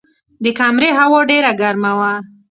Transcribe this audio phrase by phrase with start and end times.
[0.43, 2.13] د کمرې هوا ډېره ګرمه وه.